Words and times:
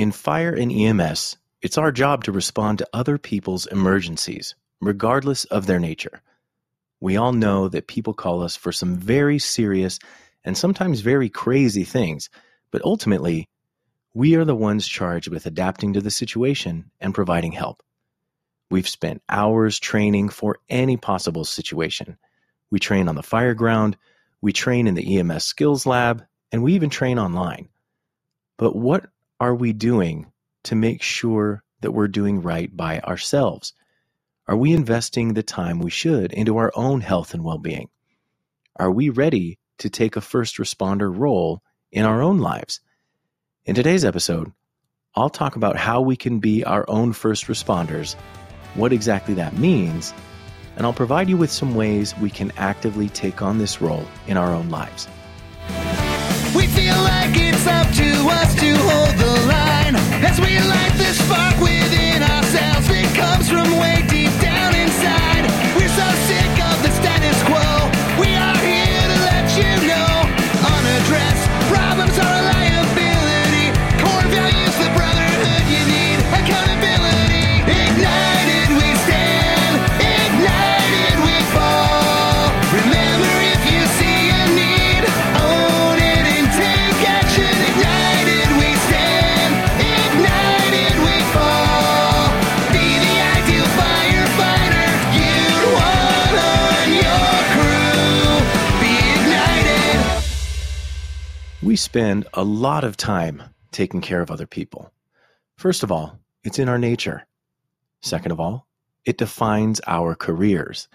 In 0.00 0.12
fire 0.12 0.54
and 0.54 0.72
EMS, 0.72 1.36
it's 1.60 1.76
our 1.76 1.92
job 1.92 2.24
to 2.24 2.32
respond 2.32 2.78
to 2.78 2.88
other 2.90 3.18
people's 3.18 3.66
emergencies, 3.66 4.54
regardless 4.80 5.44
of 5.44 5.66
their 5.66 5.78
nature. 5.78 6.22
We 7.00 7.18
all 7.18 7.34
know 7.34 7.68
that 7.68 7.86
people 7.86 8.14
call 8.14 8.42
us 8.42 8.56
for 8.56 8.72
some 8.72 8.96
very 8.96 9.38
serious 9.38 9.98
and 10.42 10.56
sometimes 10.56 11.02
very 11.02 11.28
crazy 11.28 11.84
things, 11.84 12.30
but 12.70 12.82
ultimately, 12.82 13.50
we 14.14 14.36
are 14.36 14.46
the 14.46 14.56
ones 14.56 14.88
charged 14.88 15.28
with 15.28 15.44
adapting 15.44 15.92
to 15.92 16.00
the 16.00 16.10
situation 16.10 16.90
and 16.98 17.14
providing 17.14 17.52
help. 17.52 17.82
We've 18.70 18.88
spent 18.88 19.22
hours 19.28 19.78
training 19.78 20.30
for 20.30 20.60
any 20.70 20.96
possible 20.96 21.44
situation. 21.44 22.16
We 22.70 22.78
train 22.78 23.06
on 23.06 23.16
the 23.16 23.22
fire 23.22 23.52
ground, 23.52 23.98
we 24.40 24.54
train 24.54 24.86
in 24.86 24.94
the 24.94 25.18
EMS 25.18 25.44
skills 25.44 25.84
lab, 25.84 26.24
and 26.50 26.62
we 26.62 26.72
even 26.72 26.88
train 26.88 27.18
online. 27.18 27.68
But 28.56 28.74
what 28.74 29.04
are 29.40 29.54
we 29.54 29.72
doing 29.72 30.30
to 30.64 30.74
make 30.74 31.02
sure 31.02 31.64
that 31.80 31.92
we're 31.92 32.08
doing 32.08 32.42
right 32.42 32.76
by 32.76 33.00
ourselves? 33.00 33.72
Are 34.46 34.56
we 34.56 34.74
investing 34.74 35.32
the 35.32 35.42
time 35.42 35.78
we 35.78 35.90
should 35.90 36.32
into 36.32 36.58
our 36.58 36.70
own 36.74 37.00
health 37.00 37.32
and 37.32 37.42
well 37.42 37.58
being? 37.58 37.88
Are 38.76 38.90
we 38.90 39.08
ready 39.08 39.58
to 39.78 39.88
take 39.88 40.16
a 40.16 40.20
first 40.20 40.58
responder 40.58 41.10
role 41.16 41.62
in 41.90 42.04
our 42.04 42.20
own 42.20 42.38
lives? 42.38 42.80
In 43.64 43.74
today's 43.74 44.04
episode, 44.04 44.52
I'll 45.14 45.30
talk 45.30 45.56
about 45.56 45.76
how 45.76 46.02
we 46.02 46.16
can 46.16 46.38
be 46.40 46.62
our 46.64 46.84
own 46.88 47.14
first 47.14 47.46
responders, 47.46 48.14
what 48.74 48.92
exactly 48.92 49.34
that 49.34 49.56
means, 49.56 50.12
and 50.76 50.84
I'll 50.84 50.92
provide 50.92 51.28
you 51.28 51.36
with 51.36 51.50
some 51.50 51.74
ways 51.74 52.16
we 52.18 52.30
can 52.30 52.52
actively 52.56 53.08
take 53.08 53.42
on 53.42 53.58
this 53.58 53.80
role 53.80 54.04
in 54.26 54.36
our 54.36 54.52
own 54.52 54.68
lives. 54.68 55.08
We 56.54 56.66
feel 56.66 56.96
like 57.02 57.30
it's 57.36 57.66
up 57.66 57.86
to 57.94 58.10
us 58.28 58.54
to 58.56 58.74
hold 58.76 59.16
the 59.16 59.32
line. 59.46 59.94
As 60.24 60.40
we 60.40 60.58
light 60.58 60.94
the 60.98 61.12
spark 61.14 61.60
within 61.60 62.22
ourselves 62.22 62.88
that 62.88 63.14
comes 63.14 63.48
from 63.48 63.78
way 63.78 64.04
spend 101.80 102.26
a 102.34 102.44
lot 102.44 102.84
of 102.84 102.96
time 102.96 103.42
taking 103.72 104.00
care 104.00 104.20
of 104.20 104.30
other 104.30 104.46
people. 104.46 104.92
First 105.56 105.82
of 105.82 105.90
all, 105.90 106.18
it's 106.44 106.58
in 106.58 106.68
our 106.68 106.78
nature. 106.78 107.26
Second 108.02 108.32
of 108.32 108.40
all, 108.40 108.66
it 109.04 109.18
defines 109.18 109.80
our 109.86 110.14
careers. 110.14 110.88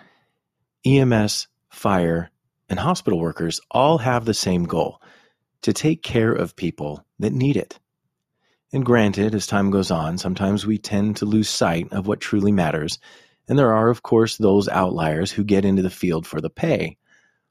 EMS, 0.86 1.48
fire, 1.70 2.30
and 2.70 2.80
hospital 2.80 3.20
workers 3.20 3.62
all 3.72 3.98
have 3.98 4.26
the 4.26 4.34
same 4.34 4.66
goal 4.66 5.02
to 5.64 5.74
take 5.74 6.04
care 6.04 6.32
of 6.32 6.56
people 6.56 7.04
that 7.20 7.34
need 7.34 7.58
it. 7.58 7.80
And 8.72 8.86
granted, 8.86 9.34
as 9.34 9.48
time 9.48 9.72
goes 9.72 9.90
on, 9.90 10.18
sometimes 10.18 10.66
we 10.66 10.78
tend 10.78 11.18
to 11.18 11.26
lose 11.26 11.50
sight 11.50 11.92
of 11.94 12.08
what 12.08 12.20
truly 12.20 12.52
matters, 12.52 13.00
and 13.48 13.58
there 13.58 13.74
are, 13.74 13.90
of 13.90 14.04
course, 14.04 14.38
those 14.38 14.68
outliers 14.68 15.32
who 15.32 15.44
get 15.44 15.66
into 15.66 15.82
the 15.82 15.90
field 15.90 16.28
for 16.28 16.42
the 16.42 16.50
pay. 16.50 16.98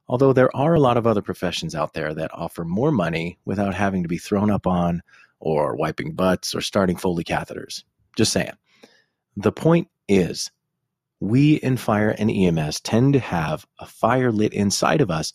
Although 0.06 0.32
there 0.32 0.54
are 0.54 0.74
a 0.74 0.80
lot 0.80 0.96
of 0.96 1.06
other 1.06 1.22
professions 1.22 1.74
out 1.74 1.94
there 1.94 2.12
that 2.14 2.34
offer 2.34 2.64
more 2.64 2.92
money 2.92 3.38
without 3.44 3.74
having 3.74 4.02
to 4.02 4.08
be 4.08 4.18
thrown 4.18 4.50
up 4.50 4.66
on, 4.66 5.02
or 5.40 5.76
wiping 5.76 6.12
butts, 6.12 6.54
or 6.54 6.60
starting 6.60 6.96
Foley 6.96 7.24
catheters. 7.24 7.84
Just 8.16 8.32
saying. 8.32 8.52
The 9.36 9.52
point 9.52 9.88
is, 10.08 10.50
we 11.20 11.54
in 11.54 11.76
fire 11.76 12.10
and 12.10 12.30
EMS 12.30 12.80
tend 12.80 13.14
to 13.14 13.18
have 13.18 13.66
a 13.78 13.86
fire 13.86 14.30
lit 14.30 14.52
inside 14.52 15.00
of 15.00 15.10
us 15.10 15.32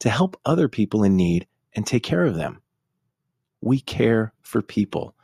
to 0.00 0.10
help 0.10 0.38
other 0.44 0.68
people 0.68 1.02
in 1.02 1.16
need 1.16 1.46
and 1.74 1.86
take 1.86 2.02
care 2.02 2.24
of 2.24 2.36
them. 2.36 2.62
We 3.60 3.80
care 3.80 4.32
for 4.42 4.62
people, 4.62 5.14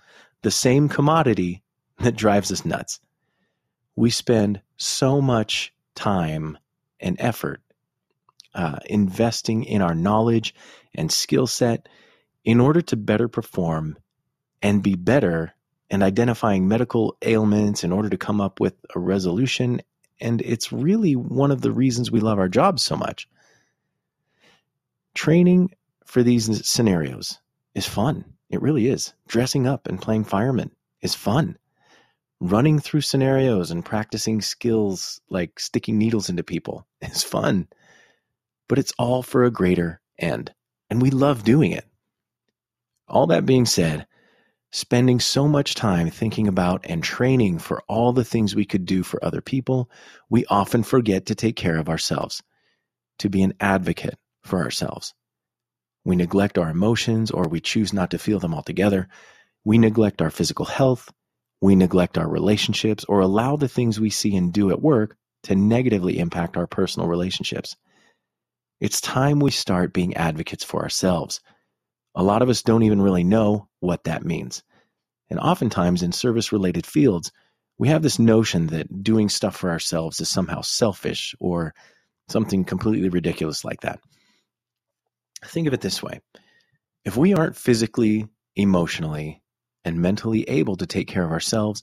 the 0.42 0.50
same 0.50 0.88
commodity 0.88 1.62
that 1.98 2.16
drives 2.16 2.50
us 2.52 2.64
nuts. 2.64 3.00
We 3.94 4.10
spend 4.10 4.60
so 4.76 5.20
much 5.20 5.72
time 5.94 6.58
and 7.00 7.16
effort 7.18 7.62
uh, 8.56 8.78
investing 8.86 9.64
in 9.64 9.82
our 9.82 9.94
knowledge 9.94 10.54
and 10.94 11.12
skill 11.12 11.46
set 11.46 11.88
in 12.44 12.58
order 12.58 12.80
to 12.80 12.96
better 12.96 13.28
perform 13.28 13.98
and 14.62 14.82
be 14.82 14.96
better 14.96 15.54
and 15.90 16.02
identifying 16.02 16.66
medical 16.66 17.16
ailments 17.22 17.84
in 17.84 17.92
order 17.92 18.08
to 18.08 18.16
come 18.16 18.40
up 18.40 18.58
with 18.58 18.74
a 18.94 18.98
resolution. 18.98 19.82
And 20.20 20.40
it's 20.40 20.72
really 20.72 21.14
one 21.14 21.50
of 21.50 21.60
the 21.60 21.70
reasons 21.70 22.10
we 22.10 22.20
love 22.20 22.38
our 22.38 22.48
jobs 22.48 22.82
so 22.82 22.96
much. 22.96 23.28
Training 25.14 25.70
for 26.04 26.22
these 26.22 26.66
scenarios 26.66 27.38
is 27.74 27.86
fun. 27.86 28.24
It 28.48 28.62
really 28.62 28.88
is. 28.88 29.12
Dressing 29.28 29.66
up 29.66 29.86
and 29.86 30.00
playing 30.00 30.24
fireman 30.24 30.70
is 31.02 31.14
fun. 31.14 31.58
Running 32.40 32.78
through 32.78 33.00
scenarios 33.02 33.70
and 33.70 33.84
practicing 33.84 34.40
skills 34.40 35.20
like 35.28 35.60
sticking 35.60 35.98
needles 35.98 36.30
into 36.30 36.42
people 36.42 36.86
is 37.00 37.22
fun. 37.22 37.68
But 38.68 38.78
it's 38.78 38.92
all 38.98 39.22
for 39.22 39.44
a 39.44 39.50
greater 39.50 40.00
end. 40.18 40.52
And 40.90 41.00
we 41.02 41.10
love 41.10 41.44
doing 41.44 41.72
it. 41.72 41.84
All 43.08 43.28
that 43.28 43.46
being 43.46 43.66
said, 43.66 44.06
spending 44.72 45.20
so 45.20 45.46
much 45.46 45.74
time 45.74 46.10
thinking 46.10 46.48
about 46.48 46.84
and 46.84 47.02
training 47.02 47.58
for 47.58 47.82
all 47.88 48.12
the 48.12 48.24
things 48.24 48.54
we 48.54 48.64
could 48.64 48.84
do 48.84 49.02
for 49.02 49.24
other 49.24 49.40
people, 49.40 49.90
we 50.28 50.44
often 50.46 50.82
forget 50.82 51.26
to 51.26 51.34
take 51.34 51.56
care 51.56 51.78
of 51.78 51.88
ourselves, 51.88 52.42
to 53.18 53.28
be 53.28 53.42
an 53.42 53.54
advocate 53.60 54.18
for 54.42 54.62
ourselves. 54.62 55.14
We 56.04 56.16
neglect 56.16 56.58
our 56.58 56.70
emotions 56.70 57.30
or 57.30 57.48
we 57.48 57.60
choose 57.60 57.92
not 57.92 58.10
to 58.10 58.18
feel 58.18 58.38
them 58.38 58.54
altogether. 58.54 59.08
We 59.64 59.78
neglect 59.78 60.22
our 60.22 60.30
physical 60.30 60.66
health. 60.66 61.12
We 61.60 61.74
neglect 61.74 62.18
our 62.18 62.28
relationships 62.28 63.04
or 63.08 63.20
allow 63.20 63.56
the 63.56 63.68
things 63.68 63.98
we 63.98 64.10
see 64.10 64.36
and 64.36 64.52
do 64.52 64.70
at 64.70 64.82
work 64.82 65.16
to 65.44 65.56
negatively 65.56 66.18
impact 66.18 66.56
our 66.56 66.66
personal 66.66 67.08
relationships. 67.08 67.76
It's 68.78 69.00
time 69.00 69.38
we 69.40 69.50
start 69.50 69.94
being 69.94 70.16
advocates 70.16 70.62
for 70.62 70.82
ourselves. 70.82 71.40
A 72.14 72.22
lot 72.22 72.42
of 72.42 72.48
us 72.48 72.62
don't 72.62 72.82
even 72.82 73.00
really 73.00 73.24
know 73.24 73.68
what 73.80 74.04
that 74.04 74.24
means. 74.24 74.62
And 75.30 75.40
oftentimes 75.40 76.02
in 76.02 76.12
service 76.12 76.52
related 76.52 76.86
fields, 76.86 77.32
we 77.78 77.88
have 77.88 78.02
this 78.02 78.18
notion 78.18 78.68
that 78.68 79.02
doing 79.02 79.28
stuff 79.28 79.56
for 79.56 79.70
ourselves 79.70 80.20
is 80.20 80.28
somehow 80.28 80.60
selfish 80.60 81.34
or 81.40 81.74
something 82.28 82.64
completely 82.64 83.08
ridiculous 83.08 83.64
like 83.64 83.80
that. 83.80 84.00
Think 85.44 85.66
of 85.66 85.74
it 85.74 85.80
this 85.80 86.02
way 86.02 86.20
if 87.04 87.16
we 87.16 87.34
aren't 87.34 87.56
physically, 87.56 88.26
emotionally, 88.56 89.42
and 89.84 90.02
mentally 90.02 90.42
able 90.48 90.76
to 90.76 90.86
take 90.86 91.08
care 91.08 91.24
of 91.24 91.30
ourselves, 91.30 91.82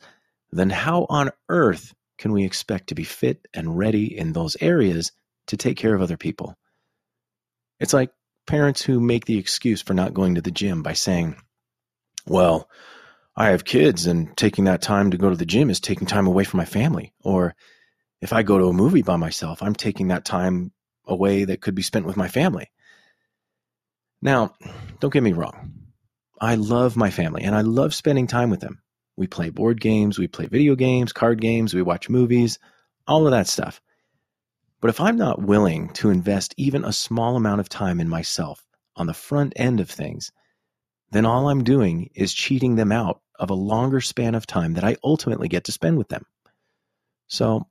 then 0.51 0.69
how 0.69 1.05
on 1.09 1.31
earth 1.49 1.93
can 2.17 2.33
we 2.33 2.43
expect 2.43 2.87
to 2.87 2.95
be 2.95 3.03
fit 3.03 3.47
and 3.53 3.77
ready 3.77 4.17
in 4.17 4.33
those 4.33 4.57
areas 4.59 5.11
to 5.47 5.57
take 5.57 5.77
care 5.77 5.95
of 5.95 6.01
other 6.01 6.17
people? 6.17 6.55
It's 7.79 7.93
like 7.93 8.11
parents 8.45 8.81
who 8.81 8.99
make 8.99 9.25
the 9.25 9.37
excuse 9.37 9.81
for 9.81 9.93
not 9.93 10.13
going 10.13 10.35
to 10.35 10.41
the 10.41 10.51
gym 10.51 10.83
by 10.83 10.93
saying, 10.93 11.35
well, 12.25 12.69
I 13.35 13.49
have 13.49 13.65
kids 13.65 14.05
and 14.05 14.35
taking 14.37 14.65
that 14.65 14.81
time 14.81 15.11
to 15.11 15.17
go 15.17 15.29
to 15.29 15.35
the 15.35 15.45
gym 15.45 15.69
is 15.69 15.79
taking 15.79 16.07
time 16.07 16.27
away 16.27 16.43
from 16.43 16.59
my 16.59 16.65
family. 16.65 17.13
Or 17.23 17.55
if 18.21 18.31
I 18.31 18.43
go 18.43 18.57
to 18.57 18.67
a 18.67 18.73
movie 18.73 19.01
by 19.01 19.15
myself, 19.15 19.63
I'm 19.63 19.73
taking 19.73 20.09
that 20.09 20.25
time 20.25 20.71
away 21.05 21.45
that 21.45 21.61
could 21.61 21.75
be 21.75 21.81
spent 21.81 22.05
with 22.05 22.15
my 22.15 22.27
family. 22.27 22.71
Now, 24.21 24.53
don't 24.99 25.13
get 25.13 25.23
me 25.23 25.33
wrong. 25.33 25.73
I 26.39 26.55
love 26.55 26.95
my 26.95 27.09
family 27.09 27.43
and 27.43 27.55
I 27.55 27.61
love 27.61 27.93
spending 27.93 28.27
time 28.27 28.49
with 28.49 28.61
them. 28.61 28.81
We 29.17 29.27
play 29.27 29.49
board 29.49 29.79
games, 29.81 30.17
we 30.17 30.27
play 30.27 30.47
video 30.47 30.75
games, 30.75 31.13
card 31.13 31.41
games, 31.41 31.73
we 31.73 31.81
watch 31.81 32.09
movies, 32.09 32.57
all 33.07 33.25
of 33.25 33.31
that 33.31 33.47
stuff. 33.47 33.81
But 34.83 34.89
if 34.89 34.99
I'm 34.99 35.15
not 35.15 35.41
willing 35.41 35.87
to 35.93 36.09
invest 36.09 36.53
even 36.57 36.83
a 36.83 36.91
small 36.91 37.37
amount 37.37 37.61
of 37.61 37.69
time 37.69 38.01
in 38.01 38.09
myself 38.09 38.65
on 38.97 39.07
the 39.07 39.13
front 39.13 39.53
end 39.55 39.79
of 39.79 39.89
things, 39.89 40.29
then 41.09 41.25
all 41.25 41.47
I'm 41.47 41.63
doing 41.63 42.09
is 42.15 42.33
cheating 42.33 42.75
them 42.75 42.91
out 42.91 43.21
of 43.39 43.49
a 43.49 43.53
longer 43.53 44.01
span 44.01 44.35
of 44.35 44.45
time 44.45 44.73
that 44.73 44.83
I 44.83 44.97
ultimately 45.01 45.47
get 45.47 45.63
to 45.63 45.71
spend 45.71 45.97
with 45.97 46.09
them. 46.09 46.25
So 47.29 47.65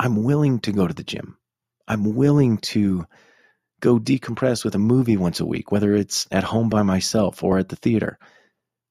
I'm 0.00 0.24
willing 0.24 0.58
to 0.62 0.72
go 0.72 0.88
to 0.88 0.92
the 0.92 1.04
gym. 1.04 1.38
I'm 1.86 2.16
willing 2.16 2.58
to 2.58 3.06
go 3.78 4.00
decompress 4.00 4.64
with 4.64 4.74
a 4.74 4.80
movie 4.80 5.16
once 5.16 5.38
a 5.38 5.46
week, 5.46 5.70
whether 5.70 5.94
it's 5.94 6.26
at 6.32 6.42
home 6.42 6.68
by 6.68 6.82
myself 6.82 7.44
or 7.44 7.58
at 7.58 7.68
the 7.68 7.76
theater. 7.76 8.18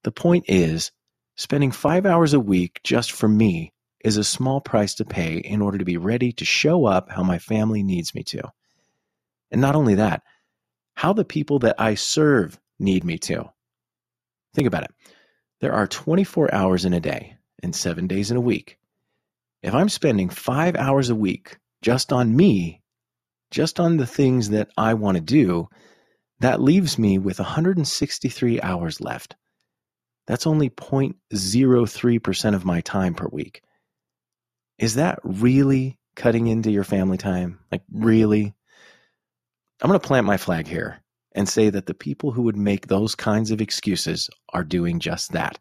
The 0.04 0.14
point 0.14 0.46
is, 0.48 0.94
Spending 1.42 1.72
five 1.72 2.06
hours 2.06 2.34
a 2.34 2.40
week 2.40 2.80
just 2.84 3.12
for 3.12 3.28
me 3.28 3.74
is 4.04 4.18
a 4.18 4.24
small 4.24 4.62
price 4.62 4.96
to 4.96 5.06
pay 5.06 5.38
in 5.38 5.62
order 5.62 5.78
to 5.78 5.86
be 5.86 5.98
ready 5.98 6.32
to 6.34 6.46
show 6.46 6.86
up 6.86 7.10
how 7.10 7.24
my 7.24 7.38
family 7.38 7.84
needs 7.84 8.16
me 8.16 8.24
to. 8.24 8.52
And 9.52 9.62
not 9.62 9.76
only 9.76 9.96
that, 9.96 10.24
how 10.96 11.14
the 11.14 11.26
people 11.26 11.60
that 11.60 11.76
I 11.80 11.96
serve 11.96 12.60
need 12.80 13.04
me 13.04 13.18
to. 13.20 13.52
Think 14.54 14.68
about 14.68 14.84
it. 14.84 14.92
There 15.60 15.74
are 15.74 15.88
24 15.88 16.54
hours 16.54 16.86
in 16.86 16.94
a 16.94 17.00
day 17.00 17.38
and 17.62 17.76
seven 17.76 18.08
days 18.08 18.32
in 18.32 18.38
a 18.38 18.42
week. 18.42 18.78
If 19.62 19.74
I'm 19.74 19.90
spending 19.90 20.30
five 20.30 20.76
hours 20.76 21.10
a 21.10 21.16
week 21.16 21.58
just 21.82 22.12
on 22.12 22.36
me, 22.36 22.82
just 23.52 23.80
on 23.80 23.98
the 23.98 24.08
things 24.08 24.50
that 24.50 24.70
I 24.78 24.96
want 24.96 25.18
to 25.18 25.22
do, 25.22 25.68
that 26.40 26.62
leaves 26.62 26.98
me 26.98 27.20
with 27.20 27.40
163 27.40 28.62
hours 28.62 29.00
left. 29.00 29.36
That's 30.26 30.48
only 30.48 30.70
0.03% 30.70 32.56
of 32.56 32.66
my 32.66 32.82
time 32.82 33.14
per 33.14 33.28
week. 33.32 33.62
Is 34.82 34.96
that 34.96 35.20
really 35.24 36.00
cutting 36.16 36.48
into 36.48 36.72
your 36.72 36.84
family 36.84 37.18
time? 37.18 37.60
Like, 37.72 37.84
really? 37.94 38.56
I'm 39.80 39.88
going 39.88 40.00
to 40.00 40.06
plant 40.08 40.26
my 40.26 40.38
flag 40.38 40.68
here 40.68 41.04
and 41.34 41.48
say 41.48 41.70
that 41.70 41.86
the 41.86 41.94
people 41.94 42.32
who 42.32 42.42
would 42.42 42.58
make 42.58 42.88
those 42.88 43.14
kinds 43.14 43.52
of 43.52 43.62
excuses 43.62 44.28
are 44.52 44.64
doing 44.64 45.00
just 45.00 45.34
that 45.34 45.60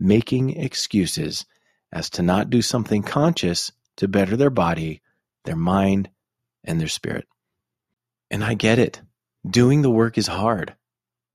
making 0.00 0.50
excuses 0.50 1.46
as 1.92 2.10
to 2.10 2.22
not 2.22 2.50
do 2.50 2.62
something 2.62 3.02
conscious 3.02 3.72
to 3.96 4.08
better 4.08 4.36
their 4.36 4.50
body, 4.50 5.02
their 5.44 5.56
mind, 5.56 6.10
and 6.64 6.80
their 6.80 6.88
spirit. 6.88 7.26
And 8.30 8.44
I 8.44 8.54
get 8.54 8.78
it. 8.78 9.00
Doing 9.48 9.82
the 9.82 9.90
work 9.90 10.16
is 10.18 10.26
hard. 10.26 10.74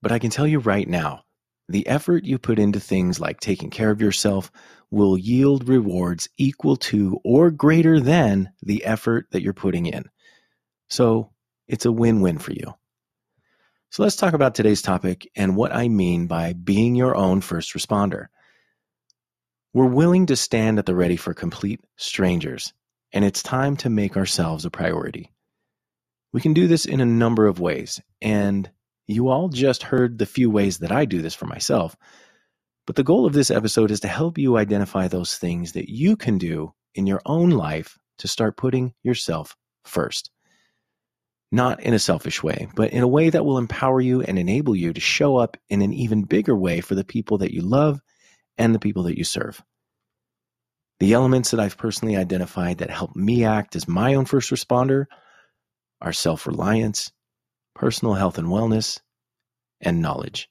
But 0.01 0.12
I 0.12 0.19
can 0.19 0.30
tell 0.30 0.48
you 0.48 0.60
right 0.60 0.88
now, 0.88 1.24
the 1.68 1.88
effort 1.88 2.25
you 2.25 2.38
put 2.38 2.60
into 2.60 2.80
things 2.80 3.19
like 3.19 3.39
taking 3.39 3.69
care 3.69 3.92
of 3.92 4.01
yourself 4.01 4.51
will 4.91 5.18
yield 5.18 5.68
rewards 5.68 6.30
equal 6.38 6.75
to 6.75 7.19
or 7.24 7.51
greater 7.51 8.00
than 8.00 8.51
the 8.63 8.86
effort 8.86 9.27
that 9.31 9.41
you're 9.41 9.53
putting 9.53 9.86
in. 9.86 10.06
So 10.88 11.31
it's 11.68 11.86
a 11.86 11.91
win 11.91 12.21
win 12.21 12.39
for 12.39 12.51
you. 12.51 12.74
So 13.91 14.03
let's 14.03 14.15
talk 14.15 14.33
about 14.33 14.56
today's 14.56 14.81
topic 14.81 15.30
and 15.36 15.56
what 15.56 15.74
I 15.74 15.88
mean 15.88 16.27
by 16.27 16.53
being 16.53 16.95
your 16.95 17.15
own 17.15 17.41
first 17.41 17.74
responder. 17.74 18.27
We're 19.74 19.86
willing 19.86 20.27
to 20.27 20.36
stand 20.36 20.80
at 20.80 20.86
the 20.86 20.95
ready 20.95 21.15
for 21.15 21.33
complete 21.33 21.81
strangers, 21.95 22.74
and 23.13 23.24
it's 23.24 23.44
time 23.44 23.77
to 23.77 23.89
make 23.89 24.18
ourselves 24.18 24.65
a 24.65 24.71
priority. 24.71 25.31
We 26.33 26.42
can 26.42 26.53
do 26.53 26.68
this 26.68 26.85
in 26.85 27.01
a 27.01 27.06
number 27.06 27.47
of 27.47 27.59
ways, 27.59 28.00
and 28.21 28.69
you 29.07 29.30
all 29.30 29.50
just 29.50 29.83
heard 29.83 30.18
the 30.18 30.25
few 30.25 30.50
ways 30.50 30.80
that 30.80 30.92
I 30.92 31.06
do 31.06 31.21
this 31.21 31.33
for 31.35 31.45
myself. 31.45 31.95
But 32.89 32.95
the 32.95 33.03
goal 33.03 33.27
of 33.27 33.33
this 33.33 33.51
episode 33.51 33.91
is 33.91 34.00
to 34.00 34.07
help 34.07 34.39
you 34.39 34.57
identify 34.57 35.07
those 35.07 35.38
things 35.38 35.74
that 35.74 35.89
you 35.89 36.18
can 36.18 36.39
do 36.39 36.74
in 36.95 37.06
your 37.06 37.21
own 37.24 37.51
life 37.51 38.00
to 38.18 38.27
start 38.27 38.57
putting 38.57 38.95
yourself 39.03 39.56
first. 39.86 40.31
Not 41.51 41.83
in 41.83 41.94
a 41.94 42.00
selfish 42.00 42.41
way, 42.41 42.68
but 42.74 42.89
in 42.89 43.03
a 43.03 43.07
way 43.07 43.30
that 43.30 43.45
will 43.45 43.59
empower 43.59 44.01
you 44.01 44.24
and 44.24 44.39
enable 44.39 44.75
you 44.75 44.91
to 44.91 45.00
show 45.00 45.38
up 45.38 45.56
in 45.69 45.83
an 45.83 45.94
even 45.94 46.24
bigger 46.24 46.56
way 46.56 46.81
for 46.81 46.95
the 46.95 47.03
people 47.03 47.38
that 47.38 47.53
you 47.53 47.62
love 47.62 48.01
and 48.57 48.74
the 48.74 48.80
people 48.80 49.03
that 49.03 49.19
you 49.19 49.24
serve. 49.24 49.62
The 51.00 51.13
elements 51.13 51.51
that 51.51 51.59
I've 51.59 51.77
personally 51.77 52.18
identified 52.18 52.80
that 52.80 52.89
help 52.89 53.15
me 53.15 53.44
act 53.45 53.75
as 53.75 53.88
my 53.88 54.15
own 54.15 54.25
first 54.25 54.50
responder 54.50 55.06
are 56.01 56.12
self 56.12 56.47
reliance, 56.47 57.12
personal 57.75 58.15
health 58.15 58.39
and 58.39 58.47
wellness, 58.47 59.00
and 59.80 60.01
knowledge. 60.01 60.50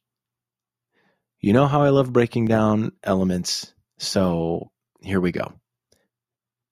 You 1.41 1.53
know 1.53 1.67
how 1.67 1.83
I 1.83 1.91
love 1.91 2.13
breaking 2.13 2.47
down 2.47 2.93
elements, 3.05 3.73
so 3.99 4.73
here 5.03 5.21
we 5.21 5.31
go. 5.31 5.53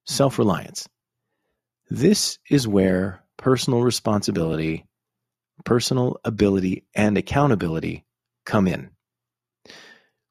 Self 0.05 0.37
reliance. 0.37 0.87
This 1.89 2.37
is 2.49 2.67
where 2.67 3.23
personal 3.37 3.81
responsibility, 3.81 4.85
personal 5.63 6.19
ability, 6.25 6.83
and 6.93 7.17
accountability 7.17 8.05
come 8.45 8.67
in. 8.67 8.89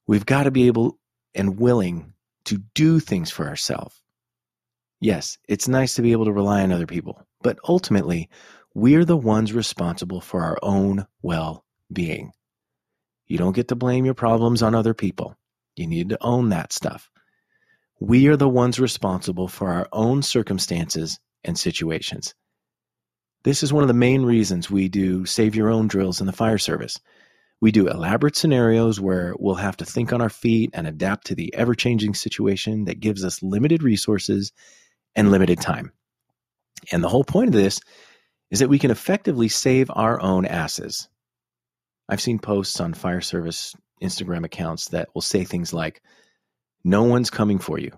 We've 0.06 0.26
got 0.26 0.42
to 0.42 0.50
be 0.50 0.66
able 0.66 0.98
and 1.34 1.58
willing 1.58 2.12
to 2.44 2.58
do 2.74 3.00
things 3.00 3.30
for 3.30 3.46
ourselves. 3.48 4.02
Yes, 5.00 5.38
it's 5.48 5.66
nice 5.66 5.94
to 5.94 6.02
be 6.02 6.12
able 6.12 6.26
to 6.26 6.32
rely 6.32 6.62
on 6.62 6.72
other 6.72 6.86
people, 6.86 7.26
but 7.42 7.58
ultimately, 7.66 8.28
we're 8.74 9.06
the 9.06 9.16
ones 9.16 9.54
responsible 9.54 10.20
for 10.20 10.42
our 10.42 10.58
own 10.62 11.06
well 11.22 11.64
being. 11.90 12.32
You 13.26 13.38
don't 13.38 13.56
get 13.56 13.68
to 13.68 13.76
blame 13.76 14.04
your 14.04 14.14
problems 14.14 14.62
on 14.62 14.74
other 14.74 14.94
people. 14.94 15.36
You 15.74 15.86
need 15.86 16.10
to 16.10 16.18
own 16.20 16.50
that 16.50 16.72
stuff. 16.72 17.10
We 18.00 18.28
are 18.28 18.36
the 18.36 18.48
ones 18.48 18.78
responsible 18.78 19.48
for 19.48 19.70
our 19.70 19.88
own 19.92 20.22
circumstances 20.22 21.18
and 21.44 21.58
situations. 21.58 22.34
This 23.42 23.62
is 23.62 23.72
one 23.72 23.84
of 23.84 23.88
the 23.88 23.94
main 23.94 24.22
reasons 24.22 24.70
we 24.70 24.88
do 24.88 25.24
save 25.24 25.54
your 25.54 25.70
own 25.70 25.88
drills 25.88 26.20
in 26.20 26.26
the 26.26 26.32
fire 26.32 26.58
service. 26.58 27.00
We 27.60 27.72
do 27.72 27.88
elaborate 27.88 28.36
scenarios 28.36 29.00
where 29.00 29.34
we'll 29.38 29.54
have 29.54 29.78
to 29.78 29.84
think 29.84 30.12
on 30.12 30.20
our 30.20 30.28
feet 30.28 30.70
and 30.74 30.86
adapt 30.86 31.28
to 31.28 31.34
the 31.34 31.54
ever 31.54 31.74
changing 31.74 32.14
situation 32.14 32.84
that 32.84 33.00
gives 33.00 33.24
us 33.24 33.42
limited 33.42 33.82
resources 33.82 34.52
and 35.14 35.30
limited 35.30 35.60
time. 35.60 35.92
And 36.92 37.02
the 37.02 37.08
whole 37.08 37.24
point 37.24 37.48
of 37.48 37.54
this 37.54 37.80
is 38.50 38.58
that 38.60 38.68
we 38.68 38.78
can 38.78 38.90
effectively 38.90 39.48
save 39.48 39.90
our 39.94 40.20
own 40.20 40.44
asses. 40.44 41.08
I've 42.08 42.20
seen 42.20 42.38
posts 42.38 42.80
on 42.80 42.94
fire 42.94 43.20
service 43.20 43.74
Instagram 44.02 44.44
accounts 44.44 44.90
that 44.90 45.08
will 45.14 45.22
say 45.22 45.44
things 45.44 45.72
like, 45.72 46.02
No 46.84 47.04
one's 47.04 47.30
coming 47.30 47.58
for 47.58 47.78
you. 47.78 47.92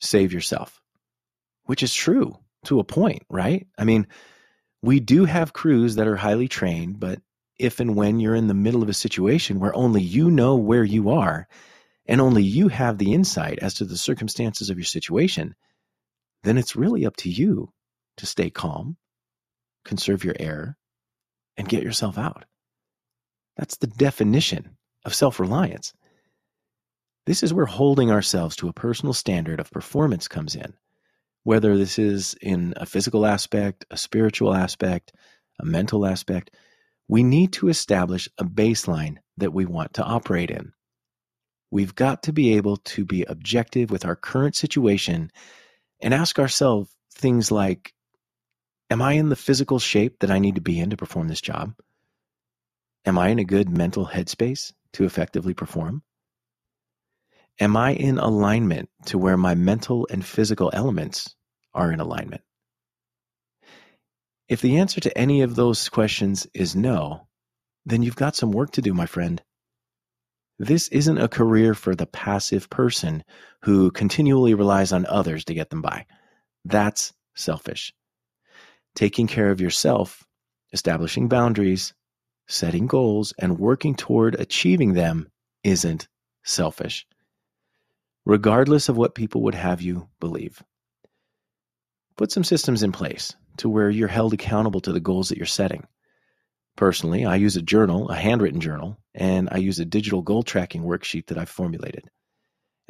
Save 0.00 0.32
yourself. 0.32 0.80
Which 1.64 1.82
is 1.82 1.94
true 1.94 2.36
to 2.64 2.80
a 2.80 2.84
point, 2.84 3.22
right? 3.28 3.66
I 3.78 3.84
mean, 3.84 4.06
we 4.82 5.00
do 5.00 5.24
have 5.24 5.52
crews 5.52 5.96
that 5.96 6.06
are 6.06 6.16
highly 6.16 6.48
trained, 6.48 7.00
but 7.00 7.20
if 7.58 7.80
and 7.80 7.94
when 7.94 8.20
you're 8.20 8.34
in 8.34 8.46
the 8.46 8.54
middle 8.54 8.82
of 8.82 8.88
a 8.88 8.94
situation 8.94 9.60
where 9.60 9.74
only 9.74 10.02
you 10.02 10.30
know 10.30 10.56
where 10.56 10.84
you 10.84 11.10
are 11.10 11.46
and 12.06 12.20
only 12.20 12.42
you 12.42 12.68
have 12.68 12.96
the 12.98 13.12
insight 13.12 13.58
as 13.60 13.74
to 13.74 13.84
the 13.84 13.98
circumstances 13.98 14.70
of 14.70 14.78
your 14.78 14.84
situation, 14.84 15.54
then 16.42 16.56
it's 16.56 16.76
really 16.76 17.04
up 17.04 17.16
to 17.16 17.28
you 17.28 17.70
to 18.16 18.26
stay 18.26 18.50
calm, 18.50 18.96
conserve 19.84 20.24
your 20.24 20.34
air, 20.40 20.78
and 21.56 21.68
get 21.68 21.82
yourself 21.82 22.16
out. 22.16 22.44
That's 23.56 23.76
the 23.76 23.86
definition 23.86 24.76
of 25.04 25.14
self 25.14 25.40
reliance. 25.40 25.92
This 27.26 27.42
is 27.42 27.52
where 27.52 27.66
holding 27.66 28.10
ourselves 28.10 28.56
to 28.56 28.68
a 28.68 28.72
personal 28.72 29.12
standard 29.12 29.60
of 29.60 29.70
performance 29.70 30.28
comes 30.28 30.56
in, 30.56 30.74
whether 31.44 31.76
this 31.76 31.98
is 31.98 32.34
in 32.40 32.74
a 32.76 32.86
physical 32.86 33.26
aspect, 33.26 33.84
a 33.90 33.96
spiritual 33.96 34.54
aspect, 34.54 35.12
a 35.60 35.64
mental 35.64 36.06
aspect 36.06 36.50
we 37.10 37.24
need 37.24 37.52
to 37.54 37.68
establish 37.68 38.28
a 38.38 38.44
baseline 38.44 39.16
that 39.36 39.52
we 39.52 39.66
want 39.66 39.94
to 39.94 40.04
operate 40.04 40.48
in. 40.48 40.72
We've 41.68 41.92
got 41.92 42.22
to 42.22 42.32
be 42.32 42.54
able 42.54 42.76
to 42.76 43.04
be 43.04 43.24
objective 43.24 43.90
with 43.90 44.04
our 44.04 44.14
current 44.14 44.54
situation 44.54 45.32
and 46.00 46.14
ask 46.14 46.38
ourselves 46.38 46.88
things 47.12 47.50
like 47.50 47.92
Am 48.90 49.02
I 49.02 49.14
in 49.14 49.28
the 49.28 49.36
physical 49.36 49.80
shape 49.80 50.20
that 50.20 50.30
I 50.30 50.38
need 50.38 50.54
to 50.54 50.60
be 50.60 50.78
in 50.78 50.90
to 50.90 50.96
perform 50.96 51.26
this 51.26 51.40
job? 51.40 51.74
Am 53.06 53.18
I 53.18 53.28
in 53.28 53.38
a 53.38 53.44
good 53.44 53.68
mental 53.68 54.06
headspace 54.06 54.72
to 54.94 55.04
effectively 55.04 55.54
perform? 55.54 56.02
Am 57.58 57.76
I 57.76 57.92
in 57.92 58.18
alignment 58.18 58.88
to 59.06 59.18
where 59.18 59.36
my 59.36 59.54
mental 59.54 60.06
and 60.10 60.24
physical 60.24 60.70
elements 60.72 61.34
are 61.74 61.92
in 61.92 62.00
alignment? 62.00 62.42
If 64.48 64.60
the 64.60 64.78
answer 64.78 65.00
to 65.00 65.16
any 65.16 65.42
of 65.42 65.54
those 65.54 65.88
questions 65.88 66.46
is 66.52 66.74
no, 66.74 67.28
then 67.86 68.02
you've 68.02 68.16
got 68.16 68.36
some 68.36 68.50
work 68.50 68.72
to 68.72 68.82
do, 68.82 68.92
my 68.92 69.06
friend. 69.06 69.42
This 70.58 70.88
isn't 70.88 71.18
a 71.18 71.28
career 71.28 71.74
for 71.74 71.94
the 71.94 72.06
passive 72.06 72.68
person 72.68 73.24
who 73.62 73.90
continually 73.90 74.54
relies 74.54 74.92
on 74.92 75.06
others 75.06 75.44
to 75.46 75.54
get 75.54 75.70
them 75.70 75.80
by. 75.80 76.06
That's 76.64 77.12
selfish. 77.34 77.94
Taking 78.94 79.26
care 79.26 79.50
of 79.50 79.60
yourself, 79.60 80.24
establishing 80.72 81.28
boundaries, 81.28 81.94
setting 82.50 82.86
goals, 82.86 83.32
and 83.38 83.58
working 83.58 83.94
toward 83.94 84.34
achieving 84.34 84.92
them 84.94 85.30
isn't 85.62 86.08
selfish, 86.42 87.06
regardless 88.24 88.88
of 88.88 88.96
what 88.96 89.14
people 89.14 89.42
would 89.42 89.54
have 89.54 89.80
you 89.80 90.08
believe. 90.18 90.62
Put 92.16 92.32
some 92.32 92.44
systems 92.44 92.82
in 92.82 92.92
place 92.92 93.34
to 93.58 93.68
where 93.68 93.88
you're 93.88 94.08
held 94.08 94.34
accountable 94.34 94.80
to 94.80 94.92
the 94.92 95.00
goals 95.00 95.28
that 95.28 95.38
you're 95.38 95.46
setting. 95.46 95.86
Personally, 96.76 97.24
I 97.24 97.36
use 97.36 97.56
a 97.56 97.62
journal, 97.62 98.08
a 98.08 98.16
handwritten 98.16 98.60
journal, 98.60 98.98
and 99.14 99.48
I 99.52 99.58
use 99.58 99.78
a 99.78 99.84
digital 99.84 100.22
goal 100.22 100.42
tracking 100.42 100.82
worksheet 100.82 101.26
that 101.26 101.38
I've 101.38 101.48
formulated. 101.48 102.10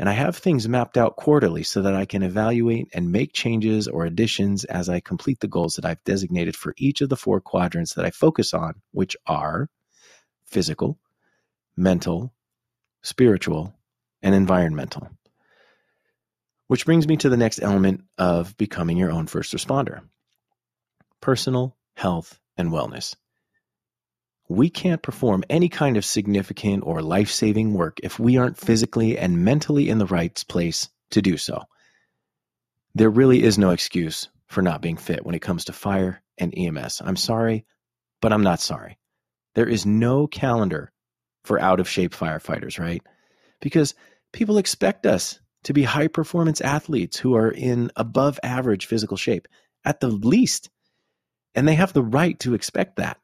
And 0.01 0.09
I 0.09 0.13
have 0.13 0.35
things 0.35 0.67
mapped 0.67 0.97
out 0.97 1.17
quarterly 1.17 1.63
so 1.63 1.83
that 1.83 1.95
I 1.95 2.07
can 2.07 2.23
evaluate 2.23 2.89
and 2.95 3.13
make 3.13 3.35
changes 3.35 3.87
or 3.87 4.07
additions 4.07 4.65
as 4.65 4.89
I 4.89 5.01
complete 5.01 5.41
the 5.41 5.47
goals 5.47 5.75
that 5.75 5.85
I've 5.85 6.03
designated 6.05 6.57
for 6.57 6.73
each 6.79 7.03
of 7.03 7.11
the 7.11 7.19
four 7.19 7.43
quadrants 7.43 7.93
that 7.95 8.07
I 8.07 8.11
focus 8.11 8.55
on, 8.55 8.81
which 8.93 9.15
are 9.27 9.69
physical, 10.47 10.99
mental, 11.77 12.33
spiritual, 13.03 13.75
and 14.23 14.35
environmental. 14.35 15.07
Which 16.69 16.87
brings 16.87 17.07
me 17.07 17.19
to 17.19 17.29
the 17.29 17.37
next 17.37 17.61
element 17.61 18.05
of 18.17 18.57
becoming 18.57 18.97
your 18.97 19.13
own 19.13 19.27
first 19.27 19.53
responder 19.53 20.01
personal 21.21 21.77
health 21.93 22.41
and 22.57 22.71
wellness. 22.71 23.17
We 24.51 24.69
can't 24.69 25.01
perform 25.01 25.45
any 25.49 25.69
kind 25.69 25.97
of 25.97 26.05
significant 26.05 26.83
or 26.85 27.03
life 27.03 27.31
saving 27.31 27.73
work 27.73 28.01
if 28.03 28.19
we 28.19 28.37
aren't 28.37 28.59
physically 28.59 29.17
and 29.17 29.45
mentally 29.45 29.89
in 29.89 29.99
the 29.99 30.07
right 30.07 30.45
place 30.49 30.89
to 31.13 31.23
do 31.23 31.37
so. 31.37 31.63
There 32.97 33.11
really 33.11 33.45
is 33.45 33.59
no 33.59 33.71
excuse 33.71 34.29
for 34.49 34.61
not 34.61 34.83
being 34.83 34.97
fit 34.97 35.25
when 35.25 35.37
it 35.37 35.41
comes 35.41 35.67
to 35.67 35.73
fire 35.73 36.21
and 36.37 36.53
EMS. 36.53 37.01
I'm 37.01 37.15
sorry, 37.15 37.65
but 38.21 38.33
I'm 38.33 38.43
not 38.43 38.59
sorry. 38.59 38.99
There 39.55 39.69
is 39.69 39.87
no 39.87 40.27
calendar 40.27 40.91
for 41.45 41.61
out 41.61 41.79
of 41.79 41.89
shape 41.89 42.13
firefighters, 42.13 42.81
right? 42.81 43.05
Because 43.61 43.95
people 44.33 44.59
expect 44.59 45.07
us 45.07 45.39
to 45.63 45.73
be 45.73 45.85
high 45.85 46.09
performance 46.09 46.61
athletes 46.61 47.17
who 47.17 47.37
are 47.37 47.53
in 47.53 47.93
above 47.95 48.41
average 48.43 48.87
physical 48.87 49.17
shape 49.17 49.47
at 49.85 50.01
the 50.01 50.09
least. 50.09 50.71
And 51.55 51.69
they 51.69 51.77
have 51.77 51.93
the 51.93 52.03
right 52.03 52.37
to 52.41 52.55
expect 52.55 52.97
that. 52.97 53.20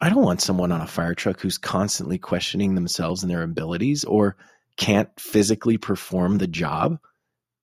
I 0.00 0.10
don't 0.10 0.22
want 0.22 0.40
someone 0.40 0.70
on 0.70 0.80
a 0.80 0.86
fire 0.86 1.14
truck 1.14 1.40
who's 1.40 1.58
constantly 1.58 2.18
questioning 2.18 2.74
themselves 2.74 3.22
and 3.22 3.30
their 3.30 3.42
abilities 3.42 4.04
or 4.04 4.36
can't 4.76 5.08
physically 5.18 5.76
perform 5.76 6.38
the 6.38 6.46
job. 6.46 6.98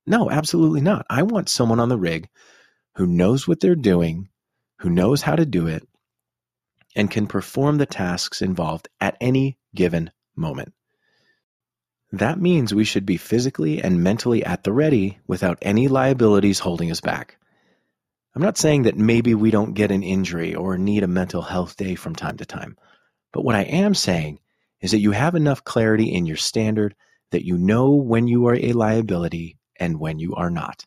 No, 0.05 0.29
absolutely 0.29 0.81
not. 0.81 1.05
I 1.09 1.23
want 1.23 1.49
someone 1.49 1.79
on 1.79 1.89
the 1.89 1.97
rig 1.97 2.27
who 2.95 3.07
knows 3.07 3.47
what 3.47 3.61
they're 3.61 3.75
doing, 3.75 4.29
who 4.79 4.89
knows 4.89 5.21
how 5.21 5.35
to 5.35 5.45
do 5.45 5.67
it, 5.67 5.87
and 6.95 7.09
can 7.09 7.27
perform 7.27 7.77
the 7.77 7.85
tasks 7.85 8.41
involved 8.41 8.89
at 8.99 9.17
any 9.21 9.57
given 9.73 10.11
moment. 10.35 10.73
That 12.11 12.39
means 12.39 12.73
we 12.73 12.85
should 12.85 13.05
be 13.05 13.17
physically 13.17 13.81
and 13.81 14.03
mentally 14.03 14.43
at 14.45 14.63
the 14.63 14.71
ready 14.71 15.19
without 15.27 15.57
any 15.61 15.87
liabilities 15.87 16.59
holding 16.59 16.91
us 16.91 17.01
back. 17.01 17.37
I'm 18.35 18.41
not 18.41 18.57
saying 18.57 18.83
that 18.83 18.97
maybe 18.97 19.33
we 19.33 19.49
don't 19.49 19.73
get 19.73 19.91
an 19.91 20.03
injury 20.03 20.55
or 20.55 20.77
need 20.77 21.03
a 21.03 21.07
mental 21.07 21.41
health 21.41 21.77
day 21.77 21.95
from 21.95 22.15
time 22.15 22.35
to 22.37 22.45
time, 22.45 22.77
but 23.31 23.45
what 23.45 23.55
I 23.55 23.61
am 23.61 23.95
saying 23.95 24.39
is 24.81 24.91
that 24.91 24.99
you 24.99 25.11
have 25.11 25.35
enough 25.35 25.63
clarity 25.63 26.13
in 26.13 26.25
your 26.25 26.35
standard 26.35 26.95
that 27.31 27.45
you 27.45 27.57
know 27.57 27.91
when 27.91 28.27
you 28.27 28.47
are 28.47 28.55
a 28.55 28.73
liability 28.73 29.57
and 29.77 29.99
when 29.99 30.19
you 30.19 30.35
are 30.35 30.49
not. 30.49 30.85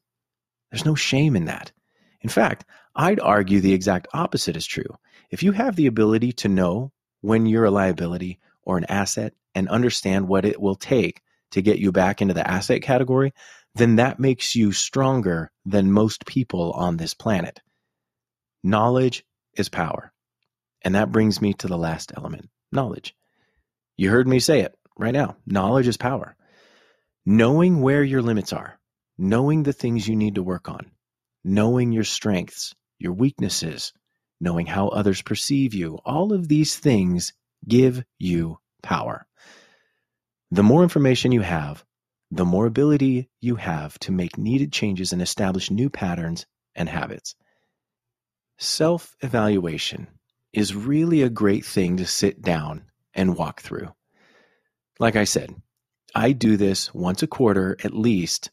There's 0.70 0.84
no 0.84 0.94
shame 0.94 1.36
in 1.36 1.46
that. 1.46 1.72
In 2.20 2.28
fact, 2.28 2.66
I'd 2.94 3.18
argue 3.18 3.60
the 3.60 3.72
exact 3.72 4.08
opposite 4.12 4.56
is 4.56 4.66
true. 4.66 4.98
If 5.30 5.42
you 5.42 5.52
have 5.52 5.74
the 5.74 5.86
ability 5.86 6.32
to 6.32 6.48
know 6.48 6.92
when 7.22 7.46
you're 7.46 7.64
a 7.64 7.70
liability 7.70 8.40
or 8.62 8.76
an 8.76 8.84
asset 8.90 9.32
and 9.54 9.68
understand 9.68 10.28
what 10.28 10.44
it 10.44 10.60
will 10.60 10.74
take 10.74 11.22
to 11.52 11.62
get 11.62 11.78
you 11.78 11.92
back 11.92 12.20
into 12.20 12.34
the 12.34 12.48
asset 12.48 12.82
category, 12.82 13.32
then 13.78 13.96
that 13.96 14.20
makes 14.20 14.54
you 14.54 14.72
stronger 14.72 15.50
than 15.64 15.92
most 15.92 16.26
people 16.26 16.72
on 16.72 16.96
this 16.96 17.14
planet. 17.14 17.60
Knowledge 18.62 19.24
is 19.54 19.68
power. 19.68 20.12
And 20.82 20.94
that 20.94 21.12
brings 21.12 21.40
me 21.40 21.54
to 21.54 21.68
the 21.68 21.78
last 21.78 22.12
element 22.16 22.48
knowledge. 22.70 23.14
You 23.96 24.10
heard 24.10 24.28
me 24.28 24.40
say 24.40 24.60
it 24.60 24.74
right 24.96 25.12
now. 25.12 25.36
Knowledge 25.46 25.88
is 25.88 25.96
power. 25.96 26.36
Knowing 27.24 27.80
where 27.80 28.02
your 28.02 28.22
limits 28.22 28.52
are, 28.52 28.78
knowing 29.16 29.62
the 29.62 29.72
things 29.72 30.06
you 30.06 30.16
need 30.16 30.36
to 30.36 30.42
work 30.42 30.68
on, 30.68 30.90
knowing 31.44 31.92
your 31.92 32.04
strengths, 32.04 32.74
your 32.98 33.12
weaknesses, 33.12 33.92
knowing 34.40 34.66
how 34.66 34.88
others 34.88 35.22
perceive 35.22 35.74
you, 35.74 35.98
all 36.04 36.32
of 36.32 36.48
these 36.48 36.76
things 36.76 37.32
give 37.66 38.04
you 38.18 38.58
power. 38.82 39.26
The 40.50 40.62
more 40.62 40.82
information 40.82 41.32
you 41.32 41.40
have, 41.42 41.84
the 42.30 42.44
more 42.44 42.66
ability 42.66 43.30
you 43.40 43.56
have 43.56 43.98
to 44.00 44.12
make 44.12 44.36
needed 44.36 44.72
changes 44.72 45.12
and 45.12 45.22
establish 45.22 45.70
new 45.70 45.88
patterns 45.88 46.46
and 46.74 46.88
habits. 46.88 47.34
Self 48.58 49.16
evaluation 49.20 50.08
is 50.52 50.74
really 50.74 51.22
a 51.22 51.30
great 51.30 51.64
thing 51.64 51.98
to 51.98 52.06
sit 52.06 52.42
down 52.42 52.84
and 53.14 53.36
walk 53.36 53.60
through. 53.60 53.92
Like 54.98 55.16
I 55.16 55.24
said, 55.24 55.54
I 56.14 56.32
do 56.32 56.56
this 56.56 56.92
once 56.92 57.22
a 57.22 57.26
quarter 57.26 57.76
at 57.84 57.94
least 57.94 58.50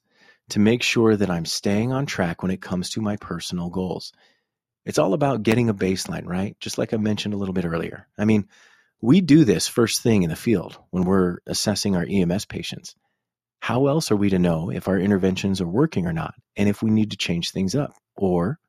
to 0.50 0.60
make 0.60 0.84
sure 0.84 1.15
that 1.15 1.29
I'm 1.29 1.46
staying 1.46 1.91
on 1.91 2.05
track 2.05 2.41
when 2.41 2.51
it 2.51 2.62
comes 2.62 2.91
to 2.91 3.01
my 3.01 3.17
personal 3.17 3.70
goals. 3.70 4.13
It's 4.86 5.00
all 5.00 5.13
about 5.13 5.44
getting 5.44 5.70
a 5.70 5.74
baseline, 5.74 6.27
right? 6.27 6.55
Just 6.60 6.77
like 6.77 6.94
I 6.94 6.98
mentioned 6.98 7.34
a 7.34 7.38
little 7.38 7.53
bit 7.53 7.65
earlier. 7.65 8.08
I 8.17 8.25
mean, 8.25 8.48
we 9.01 9.22
do 9.22 9.44
this 9.44 9.67
first 9.67 10.01
thing 10.01 10.24
in 10.24 10.29
the 10.29 10.36
field 10.36 10.77
when 10.91 11.03
we're 11.03 11.39
assessing 11.48 11.96
our 11.96 12.05
EMS 12.08 12.46
patients. 12.46 12.96
How 13.65 13.88
else 13.88 14.12
are 14.12 14.15
we 14.15 14.29
to 14.29 14.38
know 14.38 14.69
if 14.69 14.88
our 14.88 15.00
interventions 15.00 15.60
are 15.60 15.67
working 15.67 16.05
or 16.05 16.13
not, 16.13 16.36
and 16.55 16.69
if 16.69 16.84
we 16.84 16.91
need 16.91 17.10
to 17.10 17.17
change 17.17 17.50
things 17.50 17.74
up 17.74 17.95
or 18.15 18.60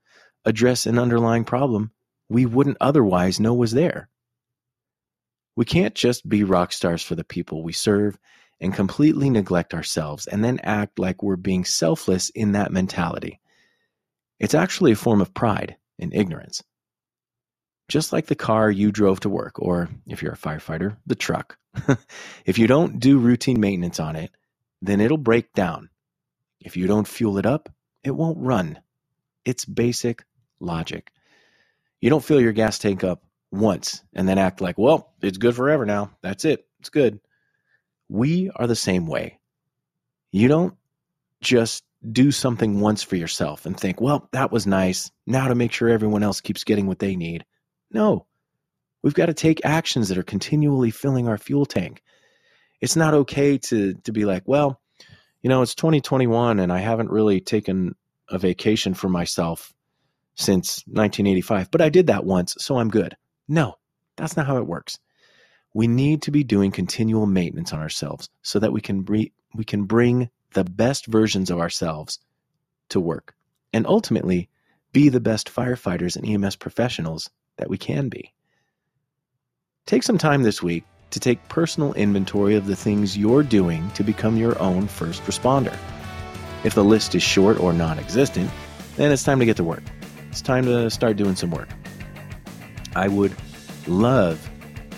address 0.47 0.87
an 0.87 0.99
underlying 0.99 1.45
problem 1.45 1.91
we 2.31 2.47
wouldn't 2.47 2.79
otherwise 2.81 3.39
know 3.39 3.53
was 3.53 3.73
there? 3.73 4.09
We 5.55 5.67
can't 5.67 5.95
just 5.95 6.27
be 6.27 6.45
rock 6.45 6.73
stars 6.73 7.03
for 7.03 7.15
the 7.15 7.25
people 7.25 7.63
we 7.63 7.75
serve 7.75 8.19
and 8.59 8.73
completely 8.73 9.29
neglect 9.29 9.75
ourselves 9.75 10.27
and 10.29 10.43
then 10.43 10.61
act 10.63 10.99
like 10.99 11.23
we're 11.23 11.37
being 11.37 11.67
selfless 11.67 12.31
in 12.31 12.53
that 12.53 12.73
mentality. 12.73 13.39
It's 14.41 14.55
actually 14.55 14.93
a 14.93 14.97
form 14.97 15.21
of 15.21 15.35
pride 15.35 15.77
and 15.99 16.15
ignorance. 16.15 16.65
Just 17.89 18.15
like 18.15 18.29
the 18.29 18.35
car 18.35 18.71
you 18.71 18.91
drove 18.93 19.21
to 19.21 19.29
work, 19.29 19.61
or 19.61 19.91
if 20.07 20.23
you're 20.23 20.33
a 20.33 20.39
firefighter, 20.39 20.97
the 21.05 21.15
truck. 21.15 21.59
if 22.47 22.59
you 22.59 22.67
don't 22.67 22.99
do 22.99 23.19
routine 23.19 23.61
maintenance 23.61 24.01
on 24.01 24.17
it, 24.17 24.31
then 24.83 25.01
it'll 25.01 25.17
break 25.17 25.53
down. 25.53 25.91
If 26.61 26.77
you 26.77 26.87
don't 26.87 27.09
fuel 27.09 27.39
it 27.39 27.47
up, 27.47 27.69
it 28.03 28.11
won't 28.11 28.39
run. 28.39 28.79
It's 29.45 29.65
basic 29.65 30.25
logic. 30.61 31.11
You 32.01 32.11
don't 32.11 32.25
fill 32.25 32.41
your 32.41 32.53
gas 32.53 32.79
tank 32.79 33.05
up 33.05 33.23
once 33.51 34.03
and 34.13 34.29
then 34.29 34.39
act 34.39 34.61
like, 34.61 34.79
well, 34.79 35.15
it's 35.23 35.39
good 35.39 35.57
forever 35.57 35.87
now. 35.87 36.11
That's 36.23 36.45
it. 36.45 36.67
It's 36.81 36.91
good. 36.91 37.21
We 38.09 38.51
are 38.55 38.67
the 38.67 38.77
same 38.77 39.07
way. 39.07 39.39
You 40.33 40.49
don't 40.49 40.75
just 41.41 41.85
do 42.13 42.31
something 42.31 42.81
once 42.81 43.03
for 43.03 43.17
yourself 43.17 43.67
and 43.67 43.79
think, 43.79 44.01
well, 44.01 44.29
that 44.33 44.53
was 44.53 44.67
nice. 44.67 45.11
Now 45.27 45.49
to 45.49 45.55
make 45.55 45.73
sure 45.73 45.89
everyone 45.89 46.23
else 46.23 46.41
keeps 46.41 46.65
getting 46.65 46.87
what 46.87 46.99
they 46.99 47.17
need. 47.17 47.45
No. 47.91 48.27
We've 49.03 49.15
got 49.15 49.27
to 49.27 49.35
take 49.35 49.65
actions 49.65 50.09
that 50.09 50.19
are 50.19 50.23
continually 50.23 50.91
filling 50.91 51.29
our 51.29 51.39
fuel 51.39 51.67
tank. 51.67 52.03
It's 52.81 52.97
not 52.97 53.15
okay 53.15 53.59
to 53.59 53.95
to 54.05 54.13
be 54.13 54.25
like, 54.25 54.43
well, 54.47 54.81
you 55.43 55.49
know, 55.49 55.63
it's 55.63 55.75
2021 55.75 56.59
and 56.59 56.73
I 56.73 56.79
haven't 56.79 57.11
really 57.11 57.41
taken 57.41 57.95
a 58.29 58.39
vacation 58.39 58.95
for 58.95 59.09
myself 59.09 59.73
since 60.35 60.83
1985, 60.87 61.71
but 61.71 61.81
I 61.81 61.89
did 61.89 62.09
that 62.09 62.25
once, 62.25 62.57
so 62.59 62.79
I'm 62.79 62.91
good. 62.91 63.17
No, 63.49 63.77
that's 64.17 64.37
not 64.37 64.47
how 64.47 64.59
it 64.59 64.67
works. 64.67 64.99
We 65.73 65.87
need 65.87 66.23
to 66.23 66.31
be 66.31 66.45
doing 66.45 66.73
continual 66.73 67.27
maintenance 67.27 67.73
on 67.73 67.81
ourselves 67.81 68.29
so 68.43 68.59
that 68.59 68.73
we 68.73 68.81
can 68.81 69.03
bre- 69.03 69.33
we 69.55 69.65
can 69.65 69.85
bring 69.85 70.31
the 70.53 70.65
best 70.65 71.07
versions 71.07 71.51
of 71.51 71.61
ourselves 71.61 72.19
to 72.89 73.01
work 73.01 73.35
and 73.73 73.87
ultimately 73.87 74.49
be 74.93 75.09
the 75.09 75.21
best 75.21 75.53
firefighters 75.53 76.17
and 76.17 76.27
EMS 76.27 76.57
professionals 76.57 77.31
that 77.57 77.69
we 77.69 77.79
can 77.79 78.09
be. 78.09 78.33
Take 79.87 80.03
some 80.03 80.19
time 80.19 80.43
this 80.43 80.63
week 80.63 80.85
to 81.11 81.21
take 81.21 81.49
personal 81.49 81.93
inventory 81.95 82.57
of 82.57 82.67
the 82.67 82.77
things 82.77 83.17
you're 83.17 83.43
doing 83.43 83.91
to 83.93 84.03
become 84.03 84.37
your 84.37 84.61
own 84.61 84.89
first 84.89 85.23
responder. 85.25 85.77
If 86.65 86.75
the 86.75 86.85
list 86.85 87.15
is 87.15 87.23
short 87.23 87.61
or 87.61 87.73
non 87.73 87.99
existent, 87.99 88.51
then 88.97 89.13
it's 89.13 89.23
time 89.23 89.39
to 89.39 89.47
get 89.47 89.57
to 89.59 89.65
work. 89.65 89.83
It's 90.31 90.43
time 90.43 90.65
to 90.65 90.91
start 90.91 91.17
doing 91.17 91.37
some 91.37 91.51
work. 91.51 91.69
I 92.95 93.09
would 93.09 93.35
love 93.87 94.51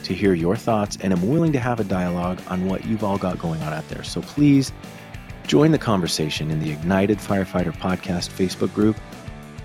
to 0.05 0.15
hear 0.15 0.33
your 0.33 0.57
thoughts 0.57 0.97
and 1.03 1.12
am 1.12 1.29
willing 1.29 1.53
to 1.53 1.59
have 1.59 1.81
a 1.81 1.85
dialogue 1.85 2.41
on 2.49 2.67
what 2.67 2.87
you've 2.87 3.05
all 3.05 3.19
got 3.19 3.38
going 3.38 3.61
on 3.62 3.73
out 3.73 3.87
there. 3.88 4.03
So 4.03 4.23
please 4.23 4.73
join 5.47 5.73
the 5.73 5.79
conversation 5.79 6.50
in 6.50 6.61
the 6.61 6.71
Ignited 6.71 7.19
Firefighter 7.19 7.75
Podcast 7.77 8.31
Facebook 8.31 8.73
group. 8.75 8.97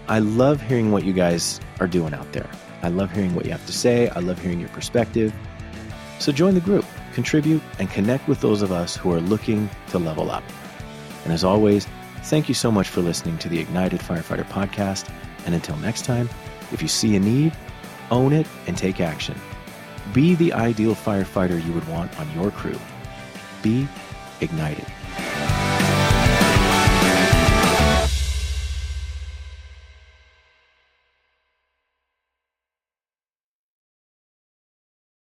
I 0.07 0.19
love 0.19 0.61
hearing 0.61 0.91
what 0.91 1.05
you 1.05 1.13
guys 1.13 1.59
are 1.79 1.87
doing 1.87 2.13
out 2.13 2.31
there. 2.33 2.49
I 2.81 2.89
love 2.89 3.11
hearing 3.11 3.33
what 3.35 3.45
you 3.45 3.51
have 3.51 3.65
to 3.65 3.71
say. 3.71 4.09
I 4.09 4.19
love 4.19 4.39
hearing 4.39 4.59
your 4.59 4.69
perspective. 4.69 5.33
So 6.19 6.31
join 6.31 6.53
the 6.53 6.61
group, 6.61 6.85
contribute, 7.13 7.61
and 7.79 7.89
connect 7.89 8.27
with 8.27 8.41
those 8.41 8.61
of 8.61 8.71
us 8.71 8.95
who 8.95 9.11
are 9.13 9.19
looking 9.19 9.69
to 9.89 9.99
level 9.99 10.31
up. 10.31 10.43
And 11.23 11.33
as 11.33 11.43
always, 11.43 11.87
thank 12.23 12.47
you 12.47 12.55
so 12.55 12.71
much 12.71 12.89
for 12.89 13.01
listening 13.01 13.37
to 13.39 13.49
the 13.49 13.59
Ignited 13.59 13.99
Firefighter 13.99 14.45
Podcast. 14.45 15.09
And 15.45 15.53
until 15.53 15.75
next 15.77 16.05
time, 16.05 16.29
if 16.71 16.81
you 16.81 16.87
see 16.87 17.15
a 17.15 17.19
need, 17.19 17.55
own 18.11 18.33
it 18.33 18.47
and 18.67 18.77
take 18.77 19.01
action. 19.01 19.35
Be 20.13 20.35
the 20.35 20.53
ideal 20.53 20.95
firefighter 20.95 21.63
you 21.65 21.73
would 21.73 21.87
want 21.87 22.17
on 22.19 22.31
your 22.33 22.51
crew. 22.51 22.79
Be 23.61 23.87
ignited. 24.41 24.85